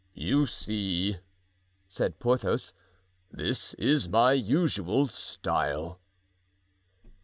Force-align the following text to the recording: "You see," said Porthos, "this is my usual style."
"You 0.15 0.47
see," 0.47 1.17
said 1.87 2.17
Porthos, 2.19 2.73
"this 3.29 3.75
is 3.75 4.09
my 4.09 4.31
usual 4.33 5.05
style." 5.05 5.99